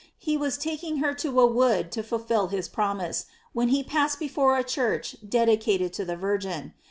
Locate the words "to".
1.13-1.39, 1.91-2.01, 5.93-6.05